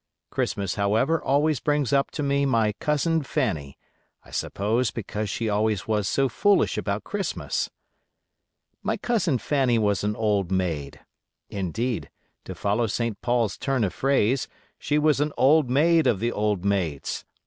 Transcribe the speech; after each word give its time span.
Christmas, 0.31 0.73
however, 0.81 1.21
always 1.21 1.59
brings 1.59 1.93
up 1.93 2.09
to 2.09 2.23
me 2.23 2.43
my 2.43 2.71
cousin 2.79 3.21
Fanny; 3.21 3.77
I 4.23 4.31
suppose 4.31 4.89
because 4.89 5.29
she 5.29 5.47
always 5.47 5.87
was 5.87 6.07
so 6.09 6.27
foolish 6.27 6.75
about 6.75 7.03
Christmas. 7.03 7.69
My 8.81 8.97
cousin 8.97 9.37
Fanny 9.37 9.77
was 9.77 10.03
an 10.03 10.15
old 10.15 10.51
maid; 10.51 11.01
indeed, 11.51 12.09
to 12.45 12.55
follow 12.55 12.87
St. 12.87 13.21
Paul's 13.21 13.57
turn 13.59 13.83
of 13.83 13.93
phrase, 13.93 14.47
she 14.79 14.97
was 14.97 15.21
an 15.21 15.33
old 15.37 15.69
maid 15.69 16.07
of 16.07 16.19
the 16.19 16.31
old 16.31 16.65
maids. 16.65 17.23